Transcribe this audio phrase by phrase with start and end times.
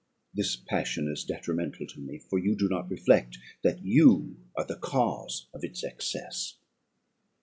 [0.33, 4.73] This passion is detrimental to me; for you do not reflect that you are the
[4.75, 6.55] cause of its excess.